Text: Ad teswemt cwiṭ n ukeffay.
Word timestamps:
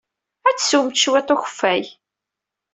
Ad 0.49 0.55
teswemt 0.57 0.99
cwiṭ 1.03 1.27
n 1.31 1.33
ukeffay. 1.35 1.83